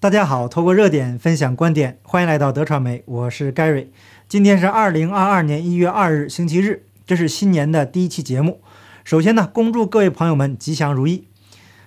[0.00, 3.88] 大家好，透过热点分享观点，欢迎来到德传媒，我是 Gary。
[4.28, 8.60] 今天是二零二二年一月二日，星期日，这是新年的第一期节目。
[9.02, 11.26] 首先呢，恭祝各位朋友们吉祥如意。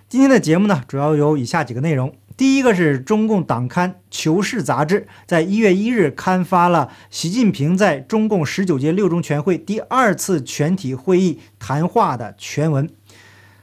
[0.09, 2.13] 今天的节目呢，主要有以下几个内容。
[2.35, 12.89] 第一个是中共党刊《求是》杂志在一月一日刊发了习近平在中共十九届六中全会第二次全体会议谈话的全文。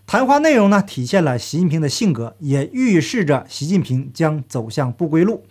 [0.08, 5.44] 谈话内容呢，体现了习近平的性格，也预示着习近平将走向不归路。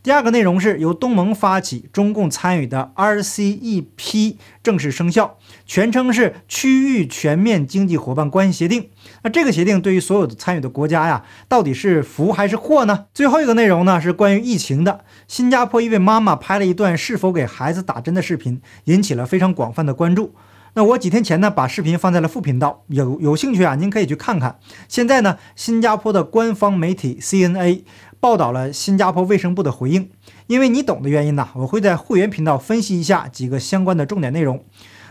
[0.00, 8.90] 第二个内容是由东盟发起、中共参与的 RCEP 正式生效，全称是区域全面经济伙伴关系协定。
[9.24, 13.06] 那这个协定对于所有的参与的国家呀，到底是福还是祸呢？
[13.12, 15.00] 最后一个内容呢是关于疫情的。
[15.26, 20.32] 新加坡一位妈妈拍了一段是否给孩子打针的视频，引起了非常广泛的关注。
[20.76, 24.58] 那我几天前呢把视频放在了副频道，有有兴趣啊，您可以去看看。
[24.88, 27.82] 现在呢，新加坡的官方媒体 CNA。
[28.18, 30.10] 报道了新加坡卫生部的回应，
[30.48, 34.64] 因为你懂的原因呢，我会在会员频道分析一下几个相关的重点内容。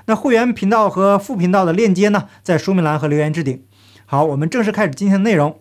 [0.05, 3.63] 那会员频道和副频道的链接呢，在说明栏和留言置顶。
[4.05, 5.59] 好，我们正式开始今天的内容。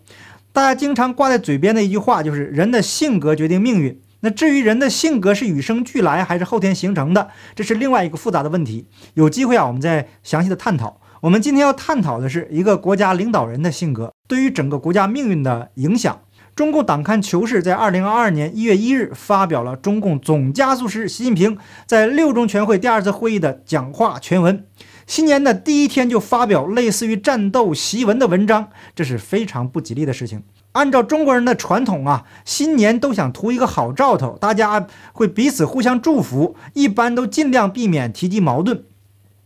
[0.53, 4.01] 大家经常挂在嘴边的一句话就是“人的性格决定命运”。
[4.25, 8.87] 那至于人的性格是与生俱来还是后天形成的，这是另外一个复杂的问题。
[9.13, 10.99] 有机会啊，我们再详细的探讨。
[11.21, 16.21] 我们今天要探讨的是一个国家领导人的性格对于整个国家命运的影响。
[16.57, 24.65] 中共党刊《求是》在二零二二年一月一日发表了中共总加速师习近平在六中全会第二次会议的讲话全文。
[25.07, 30.43] 新年的第一天就发表类似于战斗檄文的文章，这是非常不吉利的事情。
[30.73, 38.85] 按照中国人的传统啊，新年都想图一个好兆头，大家会彼此互相祝福，一般都尽量避免提及矛盾。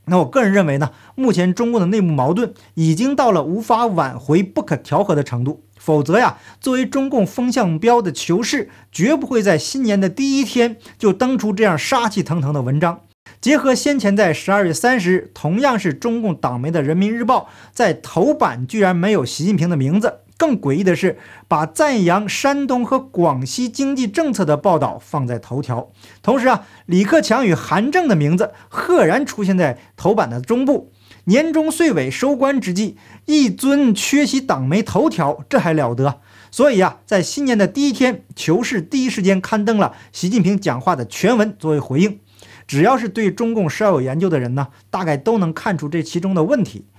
[0.07, 5.65] 那我个人认为呢，目前中共的内部矛盾已经到了无法挽回、不可调和的程度。
[5.77, 13.01] 否则呀，作为中共风向标的求是，绝不会在新年的第一天就登出这样杀气腾腾的文章。
[13.41, 25.91] 结合先前在十二月三十日，同样是中共党媒的《人民日报》在头版居然没有习近平的名字，更诡异的是，把赞扬山东和广西经济政策的报道放在头条，
[26.23, 30.93] 同时啊，李克强与韩正的名字赫然出现在头版的中部。
[31.25, 32.97] 年终岁尾收官之际，
[33.27, 36.21] 一尊缺席党媒头条，这还了得？
[36.51, 42.19] 所以啊，在新年的第一天，《求是》第一时间刊登了习近平讲话的全文作为回应。
[42.69, 46.85] 只要是对中共稍有研究的人呢，大概都能看出这其中的问题。《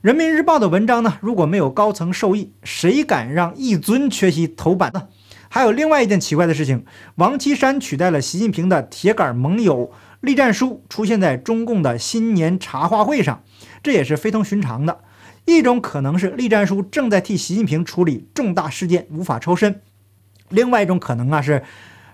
[0.00, 5.08] 人民日报》的文章呢，如果没有高层授意，谁敢让一尊缺席头版呢？
[5.50, 6.86] 还有另外一件奇怪的事情，
[7.16, 13.42] 王岐山取代了习近平的铁杆盟友栗战书，出现在中共的新年茶话会上。
[13.82, 15.00] 这也是非同寻常的。
[15.44, 19.74] 一种可能是栗战书正在替习近平处理重大事件，无法抽身；
[20.48, 21.62] 另外一种可能啊是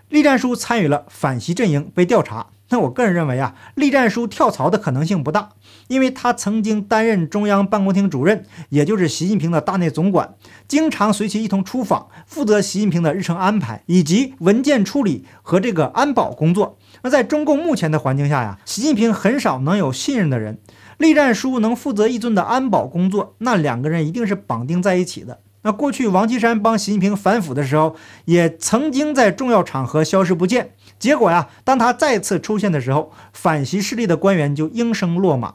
[0.08, 2.48] 栗战书参与了反习阵营被调查。
[2.68, 5.50] 那我个人认为啊，栗战书跳槽的可能性不大，
[5.86, 10.34] 因为他曾经担任中央办公厅主任，也就是习近平的大内总管，
[10.66, 16.76] 经常随其一同出访，负责习近平的日程安排以及文件处理和这个安保工作。
[17.02, 20.58] 那在中共目前的环境下呀，习近平很少能有信任的人。
[20.98, 25.40] 栗战书能负责一尊的安保工作，那两个人一定是绑定在一起的。
[25.62, 30.70] 那过去王岐山帮习近平反腐的时候，也曾经在重要场合消失不见。
[30.98, 35.54] 结果呀，当他再次出现的时候，反习势力的官员就应声落马。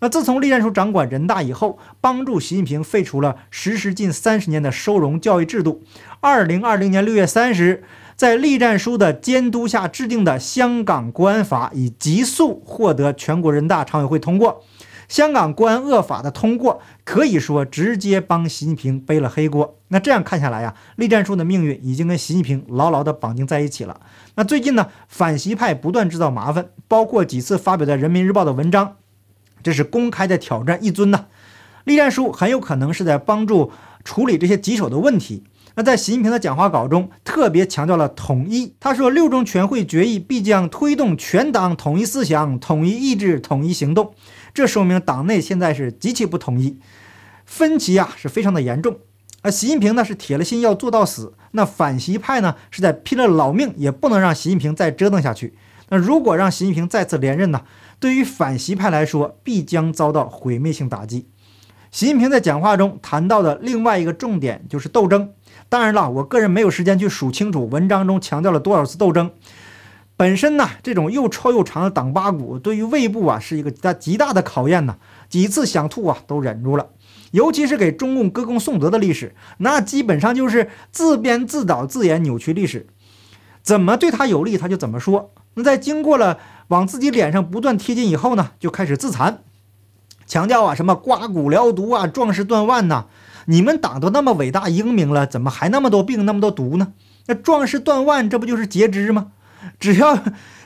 [0.00, 5.82] 那自从栗战书掌管人大以后，帮助习近平废除了实施近三十年的收容教育制度。
[6.20, 7.84] 二零二零年六月三十日。
[8.16, 14.64] 在栗战书的监督下制定的《香港国安法》已急速获得全国人大常委会通过。
[15.08, 19.78] 香港国安恶法的通过，可以说直接帮习近平背了黑锅。
[19.88, 24.00] 那这样看下来呀，栗战书的命运已经跟习近平牢牢地绑定在一起了。
[24.34, 28.96] 那最近呢，反习派不断制造麻烦，包括几次发表在《人民日报》的文章，
[29.62, 31.26] 这是公开的挑战一尊呐。
[31.84, 33.70] 栗战书很有可能是在帮助
[34.02, 35.44] 处理这些棘手的问题。
[35.76, 38.74] 那在习近平的讲话稿中特别强调了统一。
[38.80, 44.14] 他说，六中全会决议必将推动全党统一思想、统一意志、统一行动。
[44.56, 46.78] 这说明党内现在是极其不统一，
[47.44, 48.96] 分歧啊是非常的严重。
[49.42, 51.34] 而习近平呢是铁了心要做到死。
[51.50, 55.52] 那反习派呢是在拼了老命也不能让习近平再折腾下去。
[55.90, 57.64] 那如果让习近平再次连任呢，
[58.00, 61.28] 对于反习派来说必将遭到毁灭性打击。
[61.90, 65.34] 习近平在讲话中谈到的另外一个重点就是斗争。
[65.68, 69.30] 当然了，我个人没有时间去数清楚文章中强调了多少次斗争。
[70.16, 74.96] 本身呢，这种又臭又长的党八股对于胃部啊是一个极大的考验呢。
[75.28, 76.88] 几次想吐啊都忍住了。
[77.32, 82.86] 尤其是给中共歌功颂德的历史，那基本上就是自编自导自演，扭曲历史。
[83.62, 85.32] 怎么对他有利，他就怎么说。
[85.54, 89.40] 那在经过了往自己脸上不断贴金以后呢，就开始自残，
[90.26, 93.06] 强调啊什么刮骨疗毒啊，壮士断腕呐。
[93.46, 96.94] 你们党都那么伟大英明了，怎么还那么多病那么多毒呢？
[97.26, 99.32] 那壮士断腕，这不就是截肢吗？
[99.78, 100.18] 只要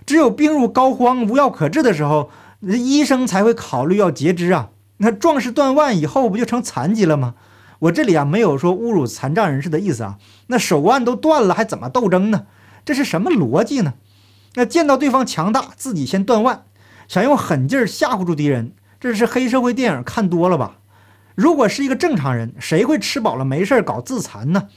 [0.06, 2.30] 只有病入膏肓、无药可治的时候，
[2.60, 4.70] 医生才会考虑要截肢啊。
[4.98, 7.34] 那壮士断腕以后，不就成残疾了吗？
[7.80, 10.18] 我这里啊没有说侮辱残障人士的意思啊。
[10.48, 12.46] 那手腕都断了，还怎么斗争呢？
[12.84, 13.94] 这是什么逻辑呢？
[14.54, 16.64] 那见到对方强大，自己先断腕，
[17.08, 20.76] 想用狠劲儿吓唬住敌人，这是黑社会电影看多了吧？
[21.34, 24.68] 如果是一个正常人，谁会吃饱了没事搞自残呢？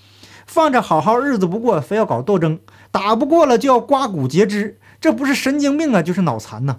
[0.46, 2.60] 放着好好日子不过，非要搞斗争，
[2.94, 6.78] 打不过了就要刮骨截肢，这不是神经病啊，就是脑残呐！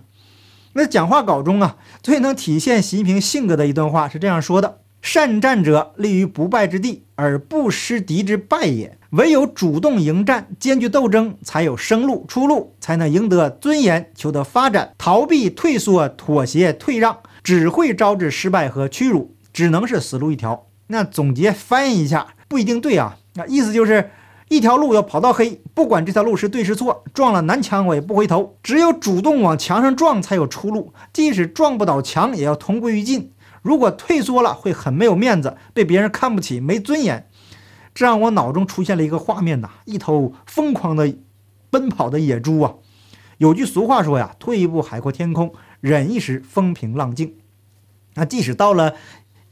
[0.74, 14.92] 那讲话稿中啊，最能体现习近平性格的一段话是这样说的：“善战者立于不败之地，而不失敌之败也。”唯有主动迎战、坚决斗争，才有生路、出路，才能赢得尊严、求得发展。
[14.96, 20.66] 逃避、退缩、妥协、退让，只会招致失败和屈辱，只能是死路一条。
[20.86, 23.16] 那总结翻译一下，不一定对啊。
[23.34, 24.10] 那意思就是，
[24.48, 28.56] 一条路要跑到黑，不管这条路是对是错，撞了南墙我也不回头。
[28.62, 30.92] 只有主动往墙上撞，才有出路。
[31.12, 33.32] 即使撞不倒墙，也要同归于尽。
[33.62, 37.28] 如果退缩了，会很没有面子，被别人看不起，没尊严。
[37.94, 41.14] 这让我脑中出现了一个画面呐，一头疯狂的
[41.70, 42.74] 奔跑的野猪啊！
[43.38, 47.34] 有句俗话说呀：“退一步海阔天空，忍一时风平浪静。”
[48.14, 48.94] 那即使到了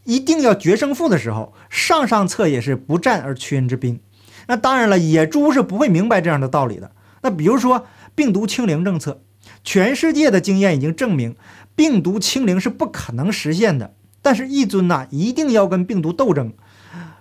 [0.04, 3.98] 一定要决胜负的时候，上上策也是不战而屈人之兵。
[4.46, 6.92] 那当然了，野猪是不会明白这样的道理的。
[7.22, 9.22] 那比如说病毒清零政策，
[9.64, 11.36] 全世界的经验已经证明，
[11.74, 13.94] 病毒清零是不可能实现的。
[14.20, 16.52] 但是，一尊呐，一定要跟病毒斗争。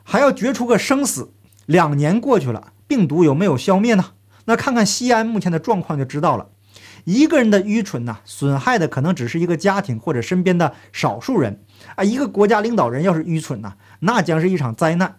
[0.04, 1.32] 还要决出个生死，
[1.66, 4.06] 两年过去了，病毒有没有消灭呢？
[4.46, 6.48] 那看看西安目前的状况就知道了。
[7.06, 11.64] 一个人的愚蠢呐，损害的可能只是一个家庭或者身边的少数人
[11.96, 12.04] 啊。
[12.04, 15.16] 一个国家领导人要是愚蠢呐，那将是一场灾难。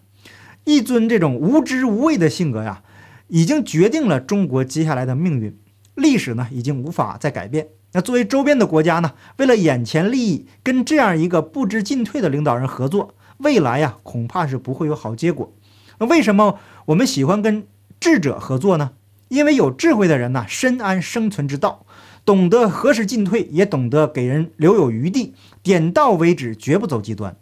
[0.64, 2.82] 一尊这种无知无畏的性格呀，
[3.28, 5.58] 已经决定了中国接下来的命运。
[5.94, 7.68] 历史呢，已经无法再改变。
[7.92, 13.14] 那作为周边的国家呢，为了眼前利益，跟这样一个不知进退的领导人合作。
[13.38, 15.52] 未来呀，恐怕是不会有好结果。
[15.98, 17.66] 那为什么我们喜欢跟
[18.00, 18.92] 智者合作呢？
[19.28, 21.84] 因为有智慧的人呢，深谙生存之道，
[22.24, 27.36] 懂得何时进退，也懂得给人留有余地，点到为止，绝不走极端。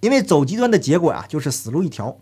[0.00, 2.18] 因为走极端的结果呀，就是死路一条。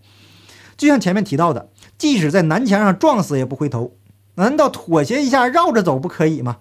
[0.82, 3.94] 就像前面提到的，即使在南墙上撞死也不回头，
[4.34, 6.56] 难道妥协一下，绕着走不可以吗？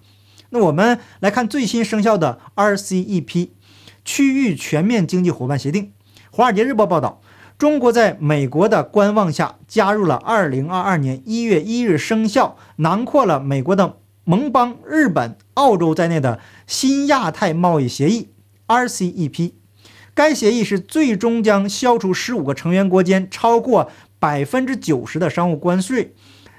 [0.51, 3.49] 那我们来看最新生效的 RCEP
[4.05, 5.85] 区域全面经济伙伴协定。
[6.29, 7.19] 《华尔街日报》报道，
[7.57, 18.29] 中国在美国的观望下加入了2022年1月1日生效、囊括了美国的盟邦日本、澳洲在内的新亚太贸易协议
[18.67, 19.53] （RCEP）。
[20.13, 23.89] 该协议是最终将消除15个成员国间超过
[24.21, 26.13] 百分之九十的商务关税。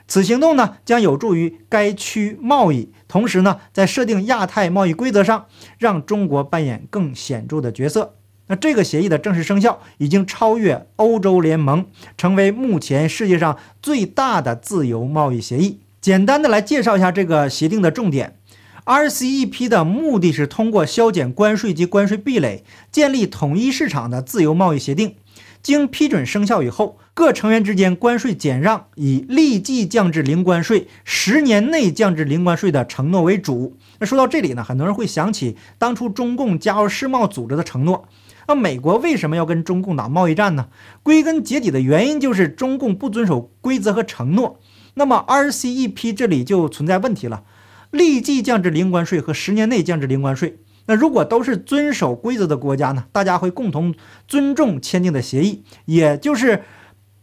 [0.08, 5.46] 此行动呢，将有助于该区贸易，同时呢，在设定亚太贸易规则上，
[5.78, 8.16] 让中国扮演更显著的角色。
[8.48, 11.86] 那这个协议的正式生效，已经超越欧洲联盟，
[12.18, 15.78] 成为目前世界上最大的自由贸易协议。
[16.00, 18.36] 简单的来介绍一下这个协定的重点
[18.84, 25.16] ：RCEP 的目的是通过削减关税及关税壁垒，建立统一市场的自由贸易协定。
[25.62, 33.76] 经批准生效以后，各成员之间关税减让以立即降至零关税、十年内降至零关税的承诺为主。
[34.00, 38.08] 那说到这里呢，很多人会想起当初中共加入世贸组织的承诺。
[38.48, 40.66] 那美国为什么要跟中共打贸易战呢？
[41.04, 44.58] 归根结底的原因就是中共不遵守规则和承诺。
[44.94, 47.44] 那么 RCEP 这里就存在问题了：
[47.92, 50.58] 立即降至零关税和十年内降至零关税。
[50.86, 53.04] 那如果都是遵守规则的国家呢？
[53.12, 53.94] 大家会共同
[54.26, 56.64] 尊重签订的协议，也就是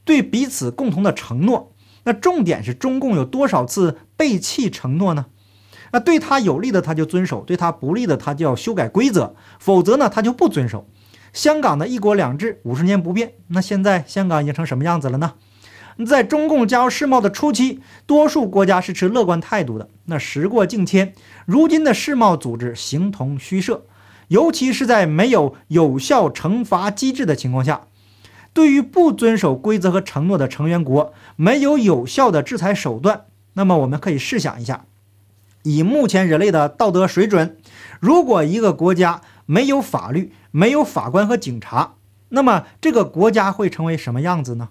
[0.06, 1.74] 对彼此共同的承诺。
[2.06, 5.26] 那重点是中共有多少次背弃承诺呢？
[5.92, 10.88] 那对他有利的他就遵守，对他不利的他就要修改规则，否则呢他就不遵守。
[11.34, 15.34] 香港的一国两制五十年不变，那现在香港已经成什么样子了呢？
[16.06, 19.90] 在中共加入世贸的初期，多数国家是持乐观态度的。
[20.06, 21.14] 那时过境迁，
[21.46, 23.84] 如今的世贸组织形同虚设，
[24.30, 27.82] 尤其是在没有有效惩罚机制的情况下，
[28.54, 33.26] 对于不遵守规则和承诺的成员国，没有有效的制裁手段。
[33.54, 34.86] 那么我们可以试想一下，
[35.64, 37.58] 以目前人类的道德水准，
[38.00, 41.96] 如果一个国家没有法律，没有法官和警察，
[42.30, 44.70] 那么这个国家会成为什么样子呢？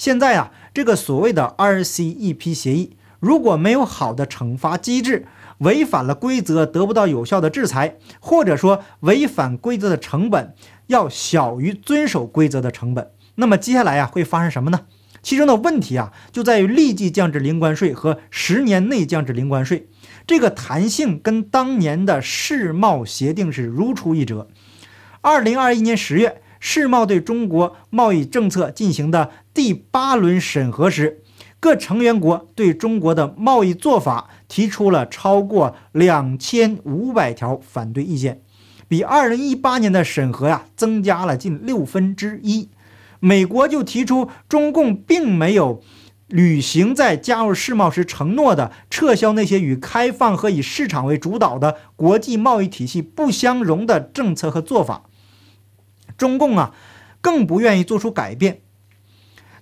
[0.00, 5.26] 现在啊，这个所谓的 RCEP 协议，如果没有好的惩罚机制，
[5.58, 10.54] 违反了规则得不到有效的制裁，或者说违反规则的成本
[10.86, 14.86] 要小于遵守规则的成本，那么接下来啊会发生什么呢？
[15.20, 19.86] 其中的问题啊就在于立即降至零关税和十年内降至零关税，
[20.26, 24.48] 这个弹性跟当年的世贸协定是如出一辙。
[25.20, 26.40] 二零二一年十月。
[26.60, 31.22] 世贸对中国贸易政策进行的第八轮审核时，
[31.58, 38.42] 各成员国对中国的贸易做法提出了超过两千五百条反对意见，
[38.86, 42.68] 比二零一八年的审核呀增加了近六分之一。
[43.18, 45.82] 美国就提出，中共并没有
[46.28, 55.04] 履行在加入世贸时承诺的，撤销那些与开放和以市场为主导的国际贸易体系不相容的政策和做法。
[56.20, 56.74] 中共啊，
[57.22, 58.60] 更不愿意做出改变。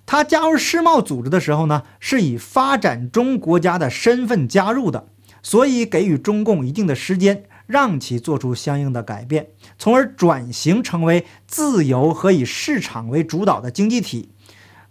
[0.05, 5.07] 他加入世贸组织的时候呢，是以发展中国家的身份加入的，
[5.41, 9.47] 所以给予中共一定的时间，让其做出相应的改变，
[9.77, 14.33] 从而转型成为自由和以市场为主导的经济体。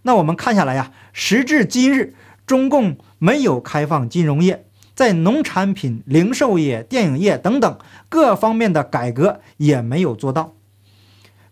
[0.03, 2.15] 那我们看下来呀，时至今日，
[2.47, 10.55] 中共没有开放金融业，在农产品、零售业、电影业等等各方面的改革也没有做到。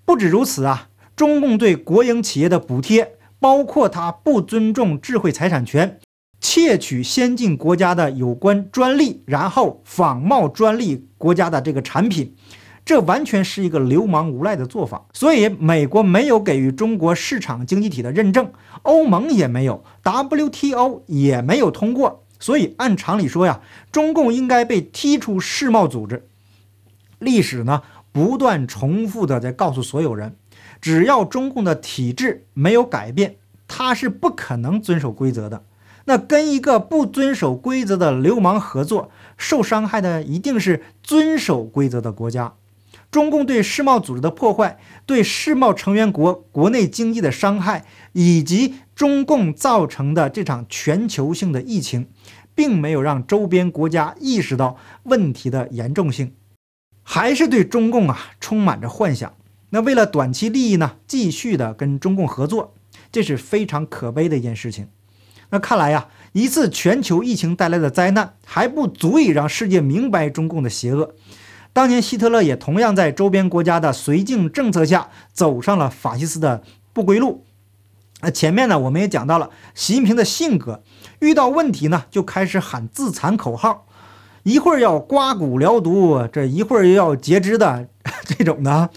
[0.07, 5.99] 不止如此啊，中共对国营企业的补贴，包括他不尊重智慧财产权，
[6.41, 12.37] 窃取先进国家的有关专利，然后仿冒专利国家的这个产品，
[12.85, 15.07] 这完全是一个流氓无赖的做法。
[15.13, 22.25] 所以，美国没有给予中国市场经济体的认证，欧盟也没有，WTO 也没有通过。
[22.39, 23.61] 所以，按常理说呀，
[23.91, 26.29] 中共应该被踢出世贸组织。
[27.19, 27.83] 历史呢？
[28.16, 30.37] 不断重复的在告诉所有人，
[30.80, 33.37] 只要中共的体制没有改变，
[33.68, 35.64] 他是不可能遵守规则的。
[36.06, 42.54] 那跟一个不遵守规则的流氓合作，受伤害的一定是遵守规则的国家。
[43.11, 52.08] 中共对世贸组织的破坏，对世贸成员国国内经济的伤害，以及中共造成的这场全球性的疫情，
[52.54, 56.32] 并没有让周边国家意识到问题的严重性。
[57.09, 59.33] 还是对中共啊充满着幻想。
[59.71, 62.75] 那为了短期利益呢，继续的跟中共合作，
[63.13, 64.89] 这是非常可悲的一件事情。
[65.51, 71.15] 那看来呀，一次全球疫情带来的灾难还不足以让世界明白中共的邪恶。
[71.73, 77.45] 当年希特勒也同样在周边国家的绥靖政策下走上了法西斯的不归路。
[78.23, 80.83] 那前面呢，我们也讲到了习近平的性格，
[81.21, 83.86] 遇到问题呢就开始喊自残口号。
[84.47, 87.88] 一会儿要刮骨疗毒，这一会儿又要截肢的
[88.25, 88.91] 这种的，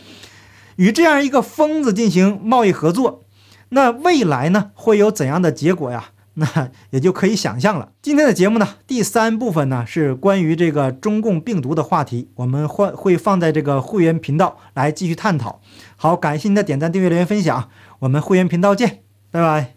[0.76, 3.24] 与这样一个疯子进行贸易合作，
[3.70, 6.12] 那未来呢会有怎样的结果呀？
[6.36, 7.90] 那也就可以想象了。
[8.00, 15.60] 今天的节目呢，第三部分呢是关于这个中共病毒的话题，我们会会放在这个会员频道来继续探讨。
[15.96, 17.70] 好，感谢您的点赞、订阅、留言、分享，
[18.02, 19.00] 我们会员频道见，
[19.32, 19.68] 拜拜。